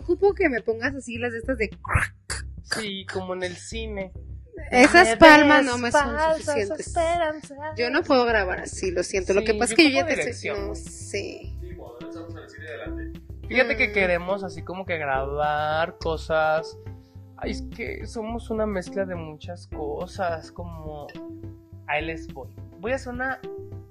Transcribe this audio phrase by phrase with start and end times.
[0.00, 1.70] ocupo que me pongas así las de estas de...
[2.62, 4.12] Sí, como en el cine.
[4.70, 6.86] Esas palmas no me son suficientes.
[6.88, 7.58] esperanzas.
[7.76, 9.32] Yo no puedo grabar así, lo siento.
[9.32, 10.50] lo Sí, que pasa es que yo ya te estoy...
[10.50, 11.52] No sé.
[13.48, 13.92] Fíjate que Mm.
[13.92, 16.78] queremos así como que grabar cosas.
[17.36, 21.06] Ay, es que somos una mezcla de muchas cosas, como...
[21.86, 22.48] Ahí les voy.
[22.78, 23.40] Voy a hacer una,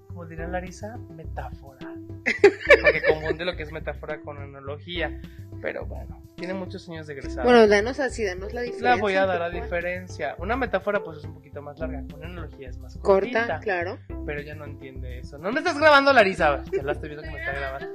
[0.07, 1.93] como diría Larisa, metáfora.
[2.81, 5.19] Porque confunde lo que es metáfora con analogía.
[5.61, 7.43] Pero bueno, tiene muchos años de egresado.
[7.43, 8.95] Bueno, danos así, danos la diferencia.
[8.95, 9.61] La voy a dar a ¿cuál?
[9.61, 10.35] diferencia.
[10.39, 13.59] Una metáfora pues es un poquito más larga, una analogía es más Corta, cortita.
[13.59, 13.99] claro.
[14.25, 15.37] Pero ella no entiende eso.
[15.37, 16.63] No me estás grabando, Larisa.
[16.71, 17.87] Ya la estoy viendo que me está grabando.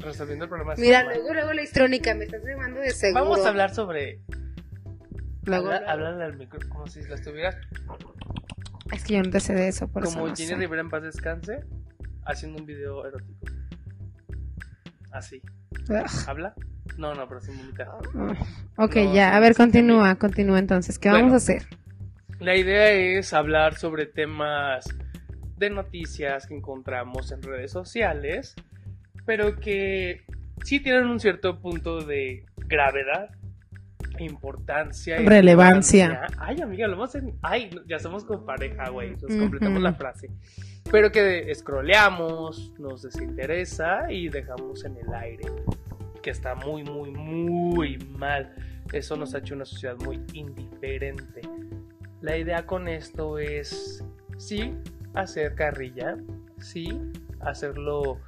[0.00, 0.74] Resolviendo el problema.
[0.74, 3.24] de Mira, luego, luego la histrónica, me estás grabando de seguro.
[3.24, 4.20] Vamos a hablar sobre.
[5.44, 7.56] Luego, al micro como si la estuvieras.
[8.92, 10.56] Es que yo no te sé de eso, por como eso no Jenny sé.
[10.56, 11.64] Rivera en paz descanse,
[12.24, 13.46] haciendo un video erótico.
[15.10, 15.42] Así.
[15.88, 16.06] Ugh.
[16.28, 16.54] ¿Habla?
[16.98, 17.88] No, no, pero sin vomitar.
[18.76, 20.98] Ok, No, ya, a ver, continúa, continúa entonces.
[20.98, 21.26] ¿Qué Bueno.
[21.26, 21.66] vamos a hacer?
[22.40, 24.86] La idea es hablar sobre temas
[25.56, 28.54] de noticias que encontramos en redes sociales,
[29.24, 30.24] pero que
[30.64, 33.30] sí tienen un cierto punto de gravedad,
[34.18, 36.08] importancia y Relevancia.
[36.08, 36.38] relevancia.
[36.38, 37.34] Ay, amiga, lo vamos en...
[37.42, 39.10] Ay, ya somos con pareja, güey.
[39.10, 40.30] Nos completamos la frase.
[40.90, 45.44] Pero que scrolleamos, nos desinteresa y dejamos en el aire.
[46.22, 48.54] Que está muy, muy, muy mal.
[48.92, 51.42] Eso nos ha hecho una sociedad muy indiferente.
[52.20, 54.04] La idea con esto es,
[54.38, 54.74] sí,
[55.14, 56.16] hacer carrilla,
[56.58, 56.88] sí,
[57.40, 58.20] hacerlo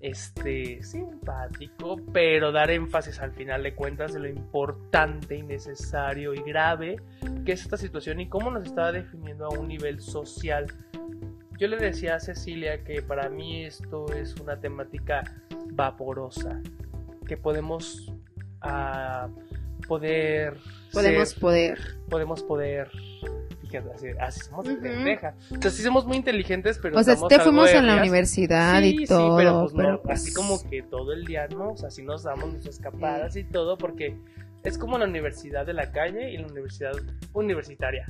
[0.00, 6.42] este simpático, pero dar énfasis al final de cuentas de lo importante y necesario y
[6.42, 6.96] grave
[7.44, 10.66] que es esta situación y cómo nos está definiendo a un nivel social.
[11.58, 15.24] Yo le decía a Cecilia que para mí esto es una temática
[15.70, 16.60] vaporosa,
[17.26, 18.12] que podemos
[18.60, 19.28] ah,
[19.88, 20.58] poder
[20.92, 21.78] Podemos ser- poder.
[22.08, 22.90] podemos poder
[23.94, 24.82] así, así somos de Ujú.
[24.82, 28.80] pendejas o sea sí somos muy inteligentes pero O sea, te fuimos en la universidad
[28.80, 29.30] Sí, y todo.
[29.30, 31.70] sí, pero pues pero no, pues- así como que todo el día, ¿no?
[31.72, 34.16] O sea, así nos damos nuestras escapadas y todo, porque
[34.64, 36.92] es como la universidad de la calle y la universidad
[37.32, 38.06] universitaria.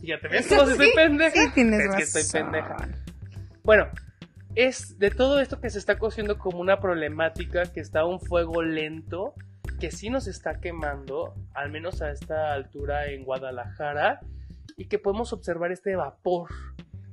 [0.00, 1.42] Fíjate, ¿ves cómo si soy pendeja?
[1.44, 1.96] Sí, tienes Es razón.
[1.98, 2.76] que estoy pendeja.
[3.62, 3.86] Bueno,
[4.56, 8.62] es de todo esto que se está cociendo como una problemática, que está un fuego
[8.62, 9.34] lento,
[9.80, 14.20] que sí nos está quemando, al menos a esta altura en Guadalajara,
[14.76, 16.50] y que podemos observar este vapor,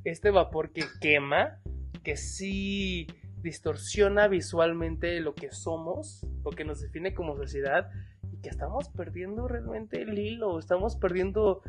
[0.04, 1.60] este vapor que quema,
[2.04, 3.08] que sí
[3.42, 7.90] distorsiona visualmente lo que somos, lo que nos define como sociedad,
[8.32, 11.62] y que estamos perdiendo realmente el hilo, estamos perdiendo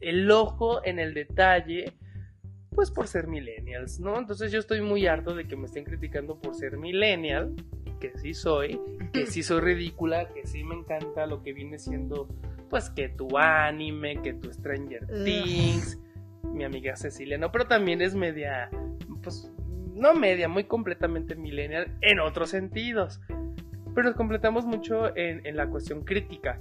[0.00, 1.92] el ojo en el detalle,
[2.70, 4.18] pues por ser millennials, ¿no?
[4.18, 7.54] Entonces yo estoy muy harto de que me estén criticando por ser millennial,
[7.98, 8.80] que sí soy,
[9.12, 12.28] que sí soy ridícula, que sí me encanta lo que viene siendo,
[12.68, 15.24] pues que tu anime, que tu Stranger Ugh.
[15.24, 15.98] Things,
[16.42, 17.52] mi amiga Cecilia, ¿no?
[17.52, 18.70] Pero también es media,
[19.22, 19.50] pues,
[19.94, 23.20] no media, muy completamente millennial en otros sentidos.
[23.94, 26.60] Pero nos completamos mucho en, en la cuestión crítica,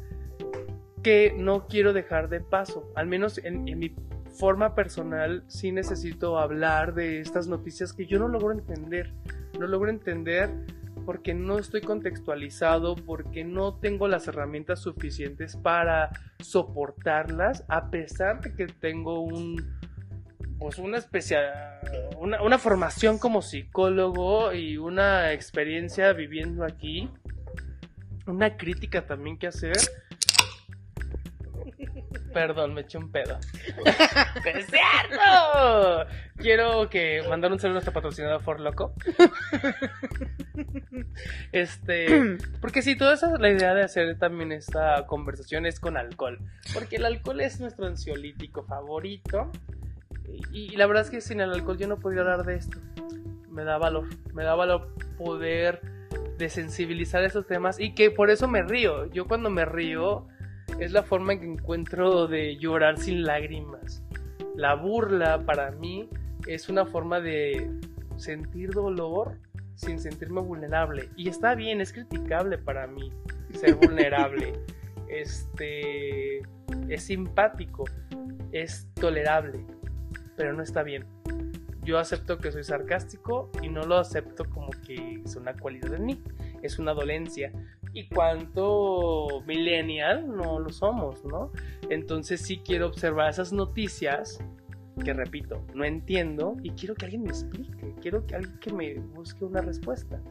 [1.03, 3.93] que no quiero dejar de paso, al menos en, en mi
[4.35, 9.13] forma personal sí necesito hablar de estas noticias que yo no logro entender,
[9.59, 10.49] no logro entender
[11.05, 18.55] porque no estoy contextualizado, porque no tengo las herramientas suficientes para soportarlas, a pesar de
[18.55, 19.55] que tengo un
[20.57, 21.53] pues una especial
[22.17, 27.09] una, una formación como psicólogo y una experiencia viviendo aquí,
[28.25, 29.77] una crítica también que hacer.
[32.35, 33.39] Perdón, me eché un pedo.
[34.45, 36.05] ¡Es cierto!
[36.35, 38.93] Quiero que mandar un saludo a nuestro patrocinador For Loco.
[41.53, 46.39] Este, porque sí, toda esa la idea de hacer también esta conversación es con alcohol,
[46.73, 49.49] porque el alcohol es nuestro ansiolítico favorito
[50.51, 52.79] y, y la verdad es que sin el alcohol yo no podría hablar de esto.
[53.49, 55.79] Me da valor, me da valor poder
[56.37, 59.05] desensibilizar esos temas y que por eso me río.
[59.13, 60.27] Yo cuando me río
[60.79, 64.03] es la forma en que encuentro de llorar sin lágrimas.
[64.55, 66.09] La burla para mí
[66.47, 67.69] es una forma de
[68.17, 69.37] sentir dolor
[69.75, 71.09] sin sentirme vulnerable.
[71.15, 73.11] Y está bien, es criticable para mí
[73.53, 74.53] ser vulnerable.
[75.07, 76.39] este
[76.89, 77.85] es simpático,
[78.51, 79.65] es tolerable,
[80.35, 81.05] pero no está bien.
[81.83, 85.99] Yo acepto que soy sarcástico y no lo acepto como que es una cualidad de
[85.99, 86.23] mí,
[86.63, 87.51] es una dolencia.
[87.95, 91.51] Y cuanto millennial no lo somos, ¿no?
[91.89, 94.39] Entonces sí quiero observar esas noticias
[95.03, 98.93] que repito, no entiendo y quiero que alguien me explique, quiero que alguien que me
[98.95, 100.21] busque una respuesta.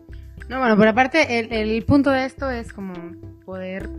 [0.49, 2.95] No, bueno, pero aparte, el, el punto de esto es como
[3.45, 3.91] poder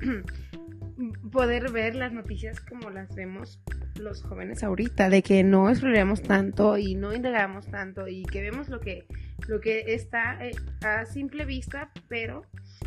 [1.32, 3.60] poder ver las noticias como las vemos
[3.98, 8.68] los jóvenes ahorita, de que no exploramos tanto y no indagamos tanto y que vemos
[8.68, 9.06] lo que,
[9.48, 10.52] lo que está eh,
[10.84, 12.42] a simple vista, pero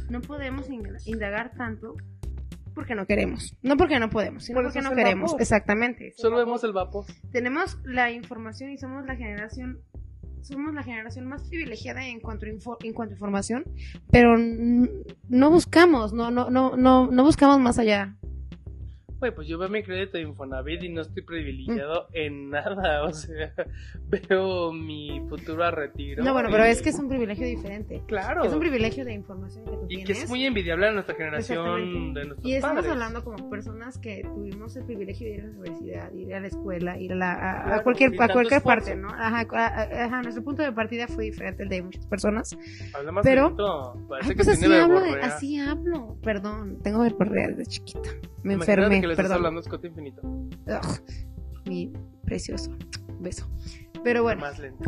[0.10, 1.96] no podemos in- indagar tanto
[2.74, 3.56] porque no queremos.
[3.64, 5.32] No porque no podemos, sino Por porque no queremos.
[5.32, 5.42] vapor.
[5.42, 6.14] Exactamente.
[6.16, 7.06] Solo vemos el vapor.
[7.32, 9.80] Tenemos la información y somos la generación
[10.42, 13.66] somos la generación más privilegiada en cuanto a, info- en cuanto a información,
[14.12, 18.16] pero no buscamos, no no no no no buscamos más allá.
[19.20, 21.26] Güey, pues yo veo mi crédito de Infonavit y no estoy Mm.
[21.26, 23.04] privilegiado en nada.
[23.04, 23.52] O sea,
[24.08, 26.24] veo mi futuro a retiro.
[26.24, 28.02] No, bueno, pero y- es que es un privilegio diferente.
[28.08, 28.44] Claro.
[28.44, 30.24] Es un privilegio de información que tú y que tienes.
[30.24, 32.92] es muy envidiable a nuestra generación de nuestros Y estamos padres.
[32.92, 36.48] hablando como personas que tuvimos el privilegio de ir a la universidad, ir a la
[36.48, 38.86] escuela, ir a, la, a- a Claro, cualquier, y a cualquier esfuerzo.
[38.86, 39.10] parte, ¿no?
[39.10, 42.58] Ajá, a- a- ajá, nuestro punto de partida fue diferente al de muchas personas.
[42.94, 43.48] Habla más Pero-
[44.22, 46.18] Ay, que pues así tiene hablo, así hablo.
[46.22, 48.10] Perdón, tengo verborrea desde chiquita.
[48.44, 49.38] Me Imagínate enfermé, que le estás perdón.
[49.38, 50.22] hablando a Scott Infinito.
[50.24, 51.02] Ugh,
[51.66, 51.92] mi
[52.26, 52.76] precioso
[53.20, 53.50] beso.
[54.04, 54.84] Pero bueno, Más lento.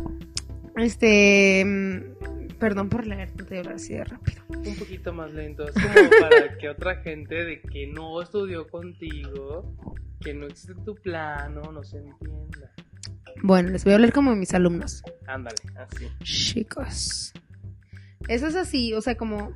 [0.77, 1.63] este...
[1.65, 4.43] mm, Perdón por leer tanto y hablar así de rápido.
[4.49, 5.65] Un poquito más lento.
[5.65, 9.73] Es como para que otra gente de que no estudió contigo,
[10.19, 12.73] que no existe tu plano, no se entienda.
[13.43, 15.01] Bueno, les voy a hablar como mis alumnos.
[15.25, 16.07] Ándale, así.
[16.23, 17.31] Chicos.
[18.27, 19.53] Eso es así, o sea, como...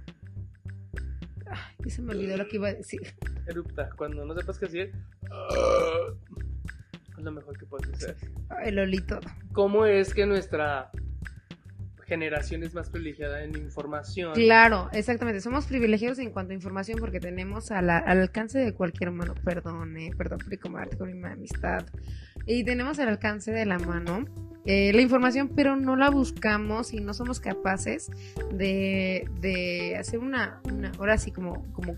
[1.85, 3.01] Ya se me olvidó lo que iba a decir.
[3.47, 3.89] Erupta.
[3.97, 4.91] Cuando no sepas qué decir,
[7.17, 8.15] es lo mejor que puedes hacer.
[8.49, 9.19] Ay, Lolito.
[9.51, 10.91] ¿Cómo es que nuestra
[12.05, 14.33] generación es más privilegiada en información?
[14.33, 15.41] Claro, exactamente.
[15.41, 19.33] Somos privilegiados en cuanto a información porque tenemos a la- al alcance de cualquier mano.
[19.43, 21.85] Perdón, eh, perdón por comarte con mi amistad.
[22.45, 24.25] Y tenemos al alcance de la mano
[24.65, 28.09] eh, la información, pero no la buscamos y no somos capaces
[28.53, 31.95] de, de hacer una, una, ahora sí como, como,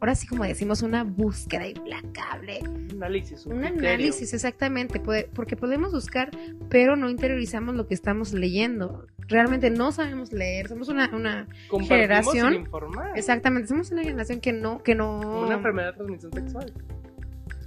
[0.00, 5.56] ahora sí como decimos, una búsqueda implacable Un análisis, un, un análisis, exactamente, puede- porque
[5.56, 6.30] podemos buscar,
[6.68, 9.06] pero no interiorizamos lo que estamos leyendo.
[9.28, 11.46] Realmente no sabemos leer, somos una, una
[11.86, 13.16] generación- sin informar.
[13.16, 15.44] exactamente, somos una generación que no, que no.
[15.46, 16.72] Una enfermedad de transmisión sexual.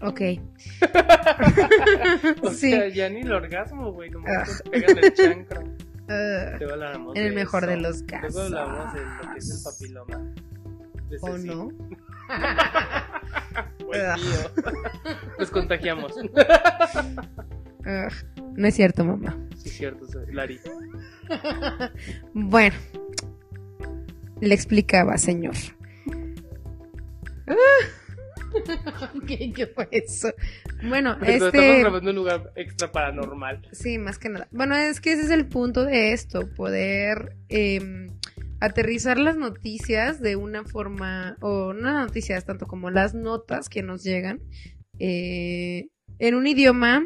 [0.01, 0.21] Ok.
[2.41, 2.71] O sí.
[2.71, 4.11] sea, ya ni el orgasmo, güey.
[4.11, 4.43] Como Ah.
[4.63, 5.63] te pegan el chancro.
[6.07, 7.71] Luego hablaremos en el de mejor eso.
[7.71, 8.51] de los Luego casos.
[8.53, 10.19] hablamos de lo que es el papiloma.
[11.09, 11.47] De ¿O Ceci.
[11.47, 11.69] no?
[13.87, 14.51] O el mío.
[15.39, 16.11] Nos contagiamos.
[16.17, 18.11] Ugh.
[18.57, 19.37] No es cierto, mamá.
[19.57, 20.59] Sí, cierto, soy Lari.
[22.33, 22.75] Bueno,
[24.41, 25.55] le explicaba, señor.
[29.27, 30.29] ¿Qué, qué fue eso?
[30.87, 31.79] Bueno, Pero estamos este.
[31.79, 33.67] grabando un lugar extra paranormal.
[33.71, 34.47] Sí, más que nada.
[34.51, 38.07] Bueno, es que ese es el punto de esto, poder eh,
[38.59, 43.83] aterrizar las noticias de una forma, o no las noticias, tanto como las notas que
[43.83, 44.41] nos llegan,
[44.99, 47.05] eh, en un idioma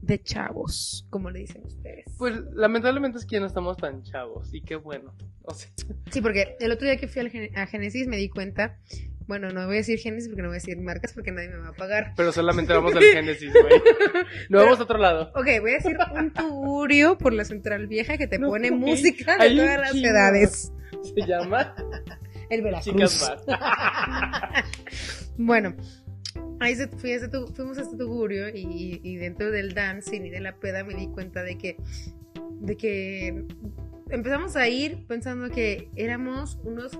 [0.00, 2.06] de chavos, como le dicen ustedes.
[2.18, 4.52] Pues lamentablemente es que ya no estamos tan chavos.
[4.52, 5.14] Y qué bueno.
[5.44, 5.70] O sea,
[6.10, 7.22] Sí, porque el otro día que fui
[7.54, 8.78] a Genesis me di cuenta,
[9.26, 11.58] bueno, no voy a decir Genesis porque no voy a decir marcas porque nadie me
[11.58, 12.12] va a pagar.
[12.16, 13.80] pero solamente vamos al Génesis, güey.
[14.48, 15.30] No vamos a otro lado.
[15.34, 19.36] Ok, voy a decir un tugurio por la central vieja que te No, pone música
[19.36, 20.72] de Hay todas las edades.
[21.14, 21.74] Se llama
[22.50, 22.94] El Veracruz.
[22.94, 23.32] Chicas
[25.36, 25.74] bueno,
[26.60, 30.40] ahí se- fui ese fuimos a este tugurio y, y dentro del dancing y de
[30.40, 31.76] la peda me di cuenta de que,
[32.60, 33.44] de que
[34.10, 36.92] empezamos a ir pensando que éramos unos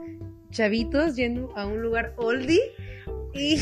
[0.53, 2.61] chavitos yendo a un lugar oldie
[3.35, 3.57] y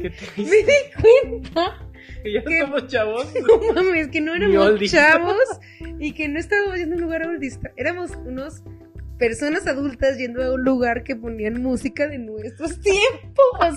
[0.00, 1.88] ¿Qué me di cuenta
[2.22, 2.60] Que ya ¿Qué?
[2.62, 3.26] somos chavos.
[3.74, 5.36] no mames, que no éramos chavos
[6.00, 8.62] y que no estábamos yendo a un lugar oldie, éramos unos
[9.18, 13.76] personas adultas yendo a un lugar que ponían música de nuestros tiempos.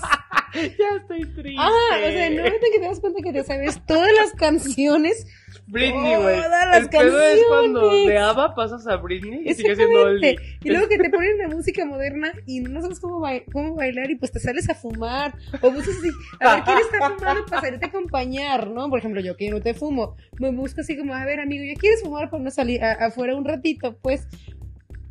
[0.78, 1.56] ya estoy triste.
[1.58, 5.26] Ah, o sea, no ahorita que te das cuenta que te sabes todas las canciones.
[5.66, 6.36] Britney, güey.
[6.42, 8.06] Todas las El pedo es cuando canciones.
[8.06, 10.16] de ABBA pasas a Britney y sigue siendo.
[10.16, 14.16] Y luego que te ponen la música moderna y no sabes cómo, cómo bailar y
[14.16, 15.34] pues te sales a fumar.
[15.60, 18.88] O buscas así, a ver quién está fumando para salirte a acompañar, ¿no?
[18.90, 21.78] Por ejemplo, yo que no te fumo, me busco así como, a ver, amigo, ¿ya
[21.78, 23.96] quieres fumar para no salir afuera un ratito?
[24.02, 24.26] Pues,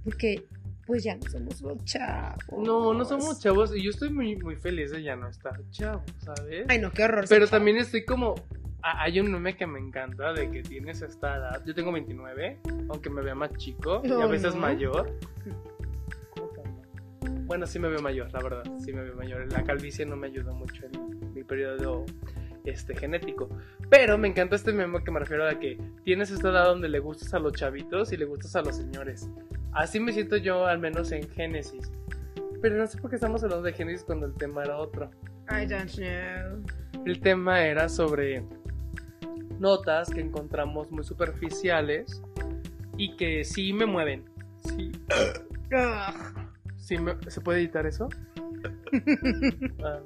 [0.04, 0.44] porque
[0.86, 2.38] pues ya no somos los chavos.
[2.58, 6.04] No, no somos chavos y yo estoy muy, muy feliz de ya no estar chavo,
[6.20, 6.66] ¿sabes?
[6.68, 7.26] Ay, no, qué horror.
[7.30, 8.36] Pero también estoy como...
[8.86, 11.64] Hay un meme que me encanta de que tienes esta edad.
[11.66, 12.60] Yo tengo 29,
[12.90, 14.62] aunque me vea más chico y a veces no.
[14.62, 15.18] mayor.
[17.46, 18.64] Bueno, sí me veo mayor, la verdad.
[18.84, 19.50] Sí me veo mayor.
[19.54, 22.06] La calvicie no me ayudó mucho en mi periodo
[22.66, 23.48] este, genético.
[23.90, 27.00] Pero me encanta este meme que me refiero a que tienes esta edad donde le
[27.00, 29.30] gustas a los chavitos y le gustas a los señores.
[29.76, 31.92] Así me siento yo, al menos en Génesis.
[32.62, 35.10] Pero no sé por qué estamos hablando de Génesis cuando el tema era otro.
[35.50, 37.04] I don't know.
[37.06, 38.44] El tema era sobre
[39.60, 42.22] notas que encontramos muy superficiales
[42.98, 44.24] y que sí me mueven.
[44.78, 44.92] Sí,
[46.78, 48.08] sí me- ¿Se puede editar eso?
[49.84, 50.00] Ah,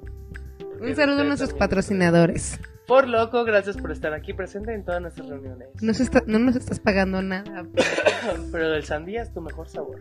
[0.80, 2.58] Un saludo a nuestros patrocinadores.
[2.88, 5.68] Por loco, gracias por estar aquí presente en todas nuestras reuniones.
[5.82, 7.66] No, se está- no nos estás pagando nada.
[8.52, 10.00] Pero el sandía es tu mejor sabor.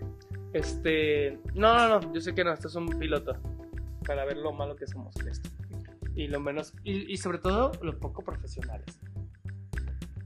[0.54, 1.38] Este.
[1.54, 2.14] No, no, no.
[2.14, 3.34] Yo sé que no, esto es un piloto.
[4.06, 5.50] Para ver lo malo que somos en esto.
[6.16, 6.74] Y lo menos.
[6.86, 8.98] Y, y sobre todo, lo poco profesionales.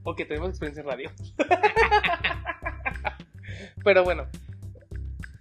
[0.04, 1.10] O que tenemos experiencia en radio.
[3.84, 4.26] Pero bueno.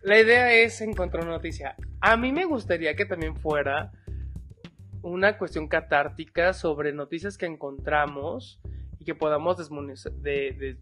[0.02, 1.76] La idea es encontrar una noticia.
[2.00, 3.92] A mí me gustaría que también fuera
[5.02, 8.60] una cuestión catártica sobre noticias que encontramos
[9.00, 10.78] y que podamos desmonetizar, de,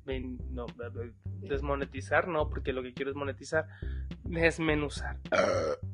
[0.52, 1.14] no, de-
[1.48, 3.66] desmonetizar, no, porque lo que quiero es monetizar,
[4.24, 5.18] desmenuzar.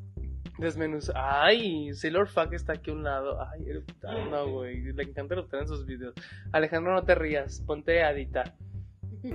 [0.57, 1.15] Desmenuzar.
[1.17, 3.37] Ay, Sailor Fuck está aquí a un lado.
[3.51, 3.65] Ay,
[4.31, 4.93] no, güey.
[4.93, 6.13] Le encanta eruptar en sus videos.
[6.53, 7.61] Alejandro, no te rías.
[7.67, 8.55] Ponte a editar.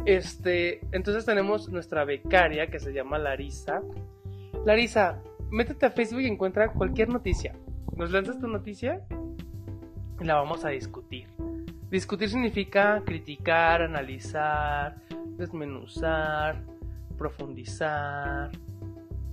[0.07, 3.83] Este, entonces tenemos nuestra becaria que se llama Larisa.
[4.65, 7.55] Larisa, métete a Facebook y encuentra cualquier noticia.
[7.97, 9.05] Nos lanzas tu noticia
[10.21, 11.27] y la vamos a discutir.
[11.91, 14.97] Discutir significa criticar, analizar,
[15.37, 16.63] desmenuzar,
[17.19, 18.51] profundizar.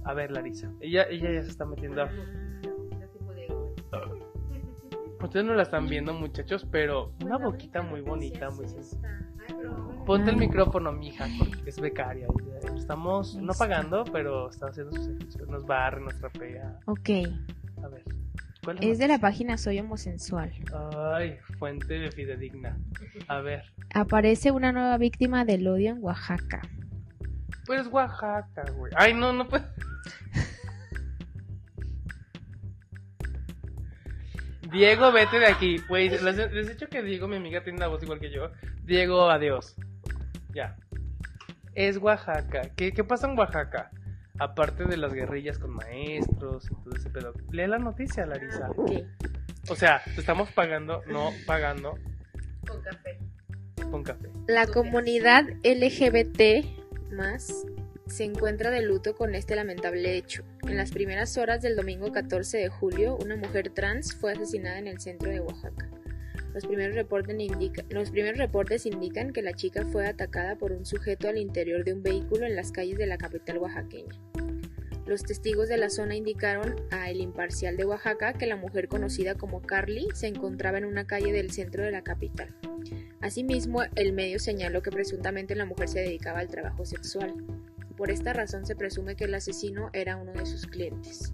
[0.04, 2.02] A ver, Larisa, ella, ella ya se está metiendo.
[2.04, 2.10] a-
[5.24, 9.20] Ustedes no la están viendo, muchachos, pero una boquita muy bonita, muy sencilla.
[10.06, 12.28] Ponte el micrófono, mija, porque es becaria.
[12.78, 15.46] Estamos no pagando, pero está haciendo su servicio.
[15.48, 16.80] Nos barre, nos trapea.
[16.86, 17.10] Ok,
[17.84, 18.04] A ver.
[18.68, 20.52] ¿Cuál es de la página Soy Homosensual.
[21.16, 22.78] Ay, fuente fidedigna.
[23.30, 23.64] A ver.
[23.94, 26.62] Aparece una nueva víctima del odio en Oaxaca.
[27.66, 28.92] Pues Oaxaca, güey.
[28.98, 29.64] Ay, no, no puedo.
[34.70, 35.78] Diego, vete de aquí.
[35.88, 38.52] Güey, les, les he dicho que Diego, mi amiga, tiene una voz igual que yo.
[38.84, 39.78] Diego, adiós.
[40.54, 40.76] Ya.
[41.74, 42.64] Es Oaxaca.
[42.76, 43.92] ¿Qué, qué pasa en Oaxaca?
[44.40, 47.34] Aparte de las guerrillas con maestros y todo ese pedo.
[47.52, 48.70] Lee la noticia, Larisa.
[48.76, 48.92] Ok.
[49.70, 51.98] O sea, te estamos pagando, no pagando
[52.68, 53.18] Con café.
[53.92, 54.30] con café.
[54.48, 56.66] La comunidad LGBT
[57.12, 57.66] más
[58.06, 60.44] se encuentra de luto con este lamentable hecho.
[60.68, 64.88] En las primeras horas del domingo 14 de julio, una mujer trans fue asesinada en
[64.88, 65.90] el centro de Oaxaca.
[66.54, 70.86] Los primeros, reportes indica- los primeros reportes indican que la chica fue atacada por un
[70.86, 74.14] sujeto al interior de un vehículo en las calles de la capital oaxaqueña.
[75.08, 79.36] Los testigos de la zona indicaron a El Imparcial de Oaxaca que la mujer conocida
[79.36, 82.54] como Carly se encontraba en una calle del centro de la capital.
[83.22, 87.34] Asimismo, el medio señaló que presuntamente la mujer se dedicaba al trabajo sexual.
[87.96, 91.34] Por esta razón se presume que el asesino era uno de sus clientes.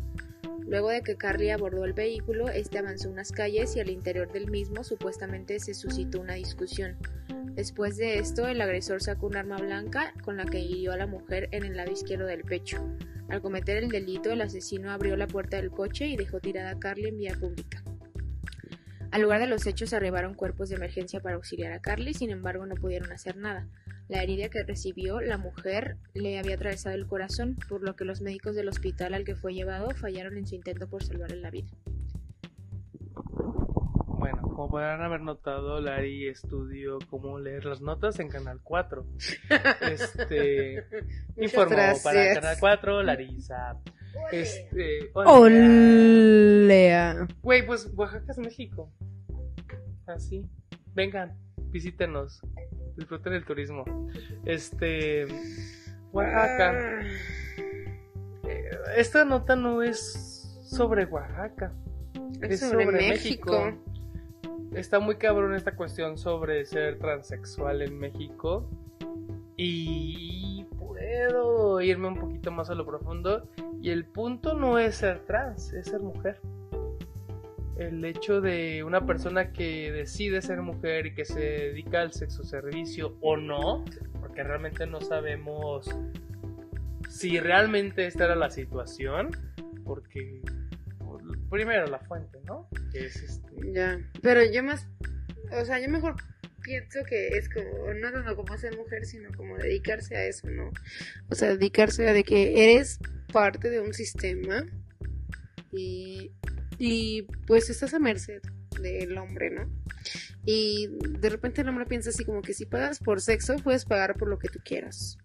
[0.68, 4.52] Luego de que Carly abordó el vehículo, este avanzó unas calles y al interior del
[4.52, 6.96] mismo supuestamente se suscitó una discusión.
[7.56, 11.08] Después de esto, el agresor sacó un arma blanca con la que hirió a la
[11.08, 12.78] mujer en el lado izquierdo del pecho.
[13.30, 16.80] Al cometer el delito, el asesino abrió la puerta del coche y dejó tirada a
[16.80, 17.84] Carly en vía pública.
[19.12, 22.66] Al lugar de los hechos arribaron cuerpos de emergencia para auxiliar a Carly, sin embargo
[22.66, 23.68] no pudieron hacer nada.
[24.10, 28.22] La herida que recibió la mujer le había atravesado el corazón, por lo que los
[28.22, 31.68] médicos del hospital al que fue llevado fallaron en su intento por salvarle la vida.
[34.44, 39.06] Como podrán haber notado, Lari estudió cómo leer las notas en Canal 4.
[39.90, 40.86] Este,
[41.38, 42.40] informó para gracias.
[42.40, 43.80] Canal 4, Larisa.
[44.32, 45.32] Este, hola.
[45.32, 47.28] Olea.
[47.42, 48.92] Güey, pues Oaxaca es México.
[50.06, 50.46] Así.
[50.94, 51.38] Vengan,
[51.70, 52.42] visítenos.
[52.98, 53.86] Disfruten el turismo.
[54.46, 55.26] Este,
[56.12, 57.02] Oaxaca.
[58.46, 61.74] Eh, Esta nota no es sobre Oaxaca.
[62.42, 63.74] Es sobre México.
[64.74, 68.70] Está muy cabrón esta cuestión sobre ser transexual en México.
[69.56, 73.48] Y puedo irme un poquito más a lo profundo.
[73.82, 76.40] Y el punto no es ser trans, es ser mujer.
[77.78, 82.44] El hecho de una persona que decide ser mujer y que se dedica al sexo
[82.44, 83.84] servicio o no,
[84.22, 85.90] porque realmente no sabemos
[87.10, 89.32] si realmente esta era la situación,
[89.84, 90.42] porque
[91.54, 92.68] primero la fuente, ¿no?
[92.92, 93.48] Que es este.
[93.72, 94.00] Ya.
[94.22, 94.88] Pero yo más.
[95.52, 96.16] O sea, yo mejor
[96.64, 97.94] pienso que es como.
[97.94, 100.72] No tanto como ser mujer, sino como dedicarse a eso, ¿no?
[101.30, 103.00] O sea, dedicarse a de que eres
[103.32, 104.66] parte de un sistema
[105.72, 106.32] y.
[106.80, 108.42] Y pues estás a merced
[108.82, 109.70] del hombre, ¿no?
[110.44, 114.16] Y de repente el hombre piensa así como que si pagas por sexo, puedes pagar
[114.18, 115.20] por lo que tú quieras.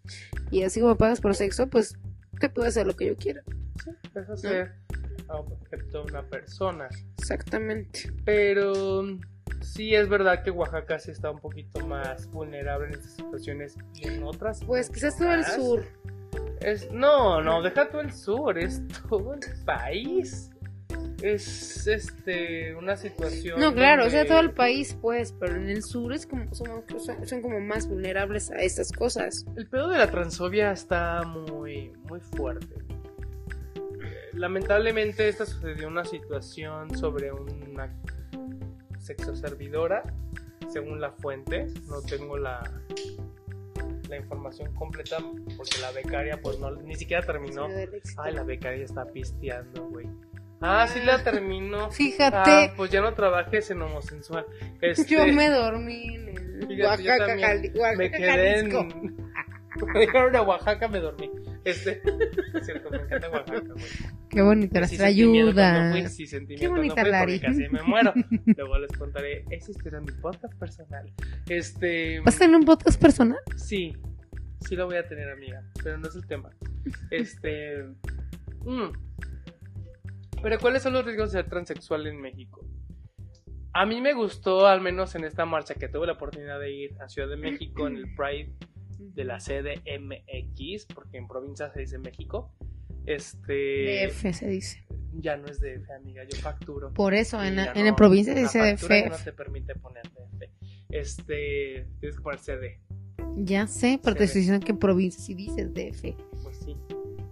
[0.50, 1.96] Y así como pagas por sexo, pues
[2.38, 3.42] te puedo hacer lo que yo quiera.
[4.14, 4.74] Es hacer
[5.34, 6.88] objeto una persona.
[7.18, 8.12] Exactamente.
[8.24, 9.04] Pero
[9.60, 14.08] sí es verdad que Oaxaca sí está un poquito más vulnerable en estas situaciones y
[14.08, 14.64] en otras.
[14.64, 15.84] Pues quizás todo el sur.
[16.60, 20.50] Es, no, no, deja todo el sur, es todo el país.
[21.22, 23.58] Es este una situación.
[23.58, 27.42] No, claro, o sea, todo el país, pues, pero en el sur es como, son
[27.42, 29.44] como más vulnerables a estas cosas.
[29.56, 32.76] El pedo de la transfobia está muy, muy fuerte.
[34.38, 37.92] Lamentablemente esta sucedió una situación sobre una
[38.98, 40.02] sexoservidora,
[40.68, 41.66] según la fuente.
[41.88, 42.62] No tengo la,
[44.08, 45.18] la información completa
[45.56, 47.66] porque la becaria pues no, ni siquiera terminó.
[48.18, 50.06] Ay, la becaria está pisteando, güey.
[50.60, 51.90] Ah, sí la terminó.
[51.90, 54.44] Fíjate, Ah, pues ya no trabajes en homosensual.
[54.80, 58.70] Este, yo me dormí en el Fíjate, Oaxaca, Cali- Oaxaca, me quedé en.
[58.70, 59.86] Jalisco.
[59.86, 61.30] Me dejaron a Oaxaca, me dormí.
[61.64, 62.02] Este,
[62.54, 63.84] es cierto, me encanta Oaxaca, güey.
[64.38, 66.10] Qué bonita, Sí la sentí miedo cuando ayuda.
[66.10, 67.40] fui, sí Qué bonita, fui, Lari.
[67.40, 68.14] porque casi me muero.
[68.56, 71.12] Luego les contaré esa historia en mi podcast personal.
[71.48, 73.40] Este, ¿Vas a tener un podcast personal?
[73.56, 73.96] sí,
[74.60, 76.50] sí lo voy a tener, amiga, pero no es el tema.
[77.10, 77.82] Este,
[78.64, 78.92] mm.
[80.40, 82.64] pero ¿cuáles son los riesgos de ser transexual en México?
[83.72, 86.90] A mí me gustó, al menos en esta marcha que tuve la oportunidad de ir
[87.02, 88.54] a Ciudad de México en el Pride
[89.00, 92.54] de la CDMX, porque en provincia se dice México.
[93.14, 94.84] Este DF se dice.
[95.14, 96.92] ya no es DF, amiga, yo facturo.
[96.92, 99.10] Por eso, en, la- en no, la provincia se dice DF.
[99.10, 100.44] no te permite poner DF.
[100.90, 102.80] Este, tienes que poner CD.
[103.36, 106.14] Ya sé, pero te Sí, estoy diciendo que en provincia sí dices DF.
[106.42, 106.76] Pues sí.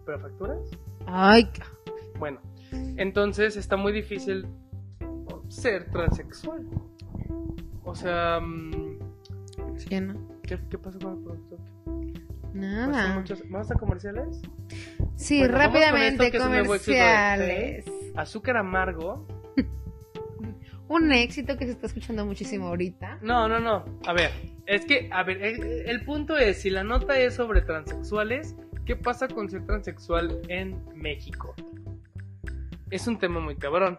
[0.04, 0.58] ¿Pero facturas?
[1.06, 1.48] Ay,
[2.18, 2.40] Bueno,
[2.96, 4.46] entonces está muy difícil
[5.48, 6.66] ser transexual.
[7.84, 8.98] O sea, mm,
[9.76, 10.14] sí, no.
[10.42, 11.58] ¿qué, qué pasó con el productor?
[12.54, 13.22] Nada.
[13.50, 14.40] ¿Vamos a comerciales?
[15.16, 17.84] Sí, Bueno, con rápidamente de- comerciales.
[18.14, 19.26] Azúcar amargo.
[20.88, 23.18] Un éxito que se está escuchando muchísimo ahorita.
[23.22, 23.84] No, no, no.
[24.06, 24.30] A ver,
[24.66, 28.94] es que, a ver, el, el punto es, si la nota es sobre transexuales, ¿qué
[28.94, 31.54] pasa con ser transexual en México?
[32.90, 33.98] Es un tema muy cabrón.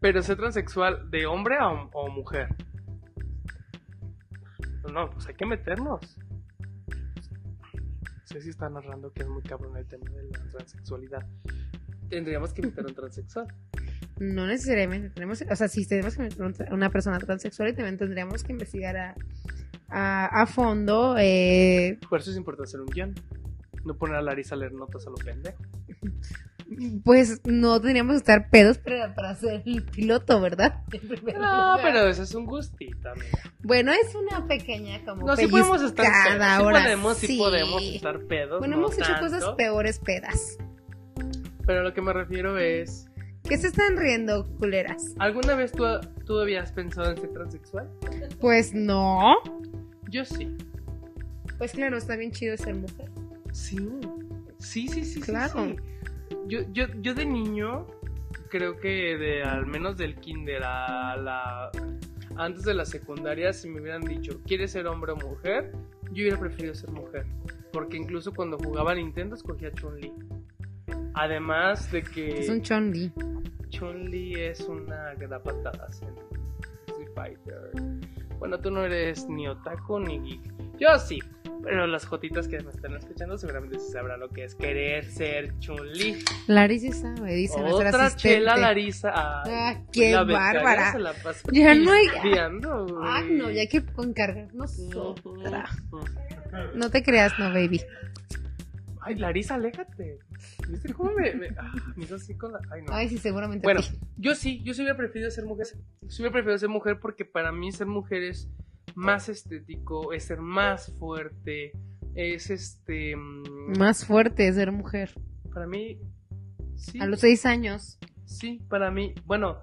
[0.00, 2.48] Pero ser transexual de hombre a, o mujer.
[4.92, 6.16] No, pues hay que meternos.
[8.36, 11.24] Ceci está narrando que es muy cabrón el tema de la transexualidad.
[12.10, 13.46] Tendríamos que meter a un transexual.
[14.20, 17.96] No necesariamente tenemos, o sea, si tenemos que un tra- una persona transexual y también
[17.96, 19.14] tendríamos que investigar a,
[19.88, 21.16] a, a fondo.
[21.18, 23.14] eh, Por eso es importante hacer un guion.
[23.84, 25.62] No poner a Larisa a leer notas a lo pendejo.
[27.04, 30.82] pues no tendríamos que estar pedos para, para hacer el piloto, ¿verdad?
[31.38, 33.38] No, pero eso es un gustito, amiga.
[33.62, 36.36] Bueno, es una pequeña como No, sí podemos estar pedos.
[36.38, 37.38] Sí ahora podemos, sí sí.
[37.38, 38.58] podemos estar pedos.
[38.58, 40.58] Bueno, no hemos hecho tanto, cosas peores pedas.
[41.66, 43.06] Pero lo que me refiero es.
[43.48, 45.14] ¿Qué se están riendo, culeras?
[45.20, 45.84] ¿Alguna vez tú,
[46.24, 47.88] tú habías pensado en ser transexual?
[48.40, 49.36] Pues no.
[50.10, 50.56] Yo sí.
[51.58, 53.08] Pues claro, está bien chido ser mujer.
[53.52, 53.78] Sí.
[54.58, 55.04] Sí, sí, sí.
[55.04, 55.64] sí, Claro.
[55.64, 55.76] sí.
[56.48, 57.86] Yo, yo, yo de niño,
[58.48, 61.70] creo que de al menos del kinder a la.
[62.36, 65.72] Antes de la secundaria, si me hubieran dicho, ¿quieres ser hombre o mujer?
[66.12, 67.26] Yo hubiera preferido ser mujer.
[67.72, 70.12] Porque incluso cuando jugaba a Nintendo escogía Chun-Li.
[71.14, 72.40] Además de que.
[72.40, 73.10] Es un chondi.
[73.70, 76.14] Chun-Li es una que da patadas en
[76.86, 77.70] Street Fighter.
[78.38, 80.78] Bueno, tú no eres ni otaku ni geek.
[80.78, 81.20] Yo sí,
[81.62, 85.58] pero las jotitas que me están escuchando seguramente sí sabrán lo que es querer ser
[85.58, 86.16] Chun-Li.
[86.46, 88.36] Larissa sabe, dice nuestra Otra asistente.
[88.38, 89.12] chela Larisa.
[89.44, 90.92] Ay, Ah, qué la bárbara.
[90.92, 91.14] se la
[91.52, 92.08] Ya no hay-.
[93.02, 95.68] Ah, no, ya hay que encargarnos otra.
[95.92, 96.04] Ujú.
[96.74, 97.80] No te creas, no, baby.
[99.02, 100.18] Ay, Larisa, aléjate.
[100.68, 102.58] ¿Viste cómo me, me, ah, me hizo así con la...
[102.72, 102.92] Ay, no.
[102.92, 103.64] Ay, sí, seguramente.
[103.64, 103.80] Bueno,
[104.16, 105.66] yo sí, yo sí hubiera preferido ser mujer.
[106.08, 108.48] Sí hubiera preferido ser mujer porque para mí ser mujer es
[108.96, 111.70] más estético, es ser más fuerte,
[112.14, 113.14] es este...
[113.14, 115.12] mm, Más fuerte es ser mujer.
[115.52, 115.98] Para mí,
[116.74, 117.98] sí, A los seis años.
[118.24, 119.58] sí, para mí, bueno,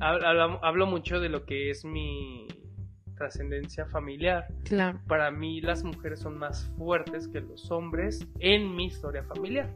[0.00, 2.46] hablo, hablo mucho de lo que es mi
[3.16, 4.46] trascendencia familiar.
[4.64, 5.00] Claro.
[5.08, 9.74] Para mí las mujeres son más fuertes que los hombres en mi historia familiar.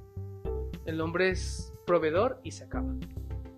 [0.86, 2.94] El hombre es proveedor y se acaba.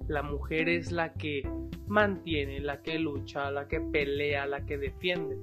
[0.08, 1.42] La mujer es la que
[1.86, 5.38] mantiene, la que lucha, la que pelea, la que defiende.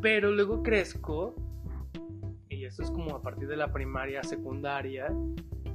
[0.00, 1.34] Pero luego crezco,
[2.48, 5.06] y esto es como a partir de la primaria, secundaria,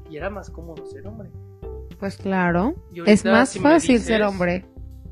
[0.09, 1.29] y era más cómodo ser hombre.
[1.99, 2.75] Pues claro.
[3.05, 4.65] Es más si fácil dices- ser hombre.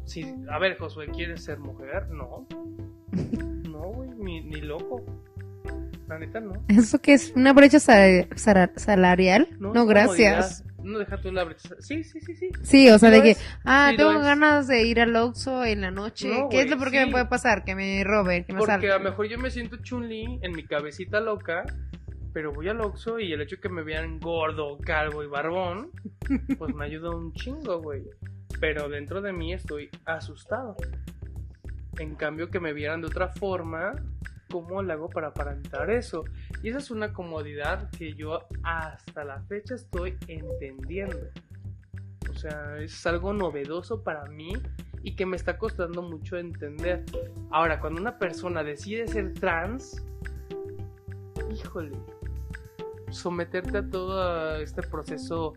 [0.05, 2.09] Sí, a ver, Josué, ¿quieres ser mujer?
[2.09, 2.45] No.
[3.77, 5.03] No, güey, ni, ni loco.
[6.07, 6.53] La neta, no.
[6.67, 7.31] ¿Eso qué es?
[7.35, 8.27] ¿Una brecha sal-
[8.75, 9.49] salarial?
[9.59, 10.63] No, gracias.
[10.87, 11.75] No, deja tú la brecha.
[11.79, 12.49] Sí, sí, sí, sí.
[12.63, 15.91] Sí, o sea, de que, ah, Sí tengo ganas de ir al Oxxo en la
[15.91, 16.29] noche.
[16.29, 17.65] No, ¿Qué es lo peor que me puede pasar?
[17.65, 20.63] Que me roben, que me Porque a lo mejor yo me siento chunli en mi
[20.63, 21.65] cabecita loca,
[22.31, 25.91] pero voy al Oxxo y el hecho de que me vean gordo, calvo y barbón,
[26.57, 28.03] pues me ayuda un chingo, güey.
[28.61, 30.77] Pero dentro de mí estoy asustado.
[31.99, 33.93] En cambio, que me vieran de otra forma,
[34.49, 36.23] ¿cómo le hago para aparentar eso?
[36.63, 41.29] Y esa es una comodidad que yo hasta la fecha estoy entendiendo.
[42.29, 44.53] O sea, es algo novedoso para mí
[45.03, 47.03] y que me está costando mucho entender.
[47.51, 50.03] Ahora, cuando una persona decide ser trans,
[51.51, 51.97] híjole,
[53.09, 55.53] someterte a todo este proceso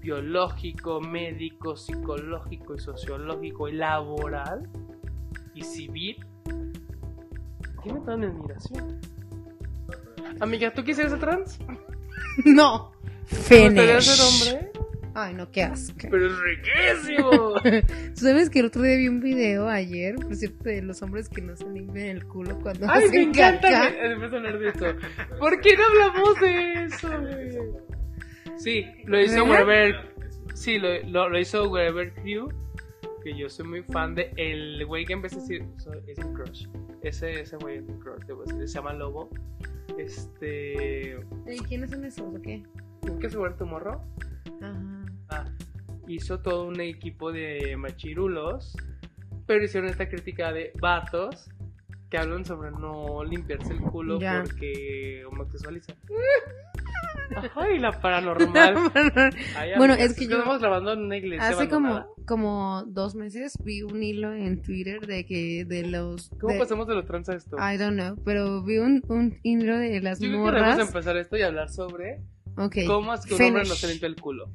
[0.00, 4.68] biológico, médico, psicológico y sociológico y laboral
[5.54, 6.16] y civil,
[7.82, 9.13] tiene toda mi admiración.
[10.40, 11.58] Amiga, ¿tú quisieras ser trans?
[12.44, 12.92] No.
[13.48, 14.02] ¿Te gustaría Finish.
[14.02, 14.72] ser hombre?
[15.14, 16.08] Ay, no, qué asco.
[16.10, 17.30] Pero es riquísimo.
[18.14, 21.28] ¿Tú sabes que el otro día vi un video ayer, por cierto, de los hombres
[21.28, 23.92] que no se limpian el culo cuando Ay, me hacen encanta caca?
[23.92, 24.86] que a hablar de esto.
[25.38, 28.58] ¿Por qué no hablamos de eso, güey?
[28.58, 29.44] Sí, lo hizo.
[29.44, 29.94] Wherever.
[30.54, 32.48] Sí, lo, lo, lo hizo Wherever Crew.
[33.22, 34.32] Que yo soy muy fan de.
[34.36, 35.64] El güey que empecé a decir.
[36.08, 36.66] Es un crush.
[37.02, 38.24] Ese, ese güey es un crush.
[38.26, 39.30] debo decir, Se llama Lobo.
[39.98, 41.18] Este.
[41.46, 42.62] ¿Y quiénes son esos o qué?
[43.20, 44.02] ¿Qué se tu morro?
[44.60, 45.04] Ajá.
[45.30, 45.44] Ah,
[46.08, 48.76] hizo todo un equipo de machirulos,
[49.46, 51.48] pero hicieron esta crítica de vatos
[52.10, 54.42] que hablan sobre no limpiarse el culo Ya.
[54.42, 55.96] porque homosexualizan.
[57.56, 58.90] Ay, la paranormal.
[59.56, 61.48] Ay, Bueno, es que yo- Estamos grabando en una iglesia.
[61.48, 62.24] Hace como, abandonada.
[62.26, 66.30] como dos meses vi un hilo en Twitter de que de los...
[66.40, 67.56] ¿Cómo de- pasamos de los trans a esto?
[67.58, 70.78] I don't know, pero vi un, un hilo de las Yo creo que morras.
[70.78, 72.20] empezar esto y hablar sobre
[72.56, 72.76] Ok.
[72.86, 74.50] cómo es que un hombre no se limpia el culo.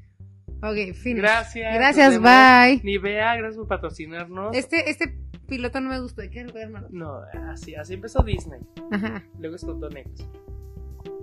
[0.62, 1.22] Ok, finish.
[1.22, 1.74] Gracias.
[1.74, 2.82] Gracias, bye.
[2.84, 4.56] Nivea, gracias por patrocinarnos.
[4.56, 6.22] Este, este piloto no me gustó.
[6.22, 6.88] ¿De qué hermano?
[6.92, 8.60] No, así, así empezó Disney.
[8.92, 9.24] Ajá.
[9.40, 10.22] Luego explotó Next.